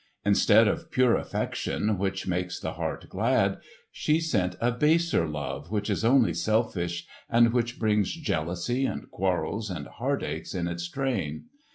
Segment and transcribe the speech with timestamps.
[0.25, 3.59] Instead of pure affection which makes the heart glad,
[3.91, 9.69] she sent a baser love which is only selfish and which brings jealousy and quarrels
[9.69, 11.43] and heart aches in its train.